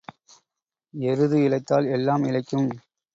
[0.93, 2.67] எருது இளைத்தால் எல்லாம் இளைக்கும்.